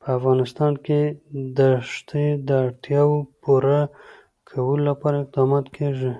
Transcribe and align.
په 0.00 0.06
افغانستان 0.18 0.72
کې 0.86 1.00
د 1.58 1.58
ښتې 1.90 2.26
د 2.46 2.50
اړتیاوو 2.64 3.18
پوره 3.42 3.80
کولو 4.48 4.82
لپاره 4.90 5.16
اقدامات 5.18 5.66
کېږي. 5.76 6.12